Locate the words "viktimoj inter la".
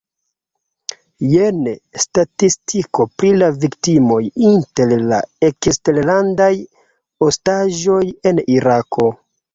3.65-5.21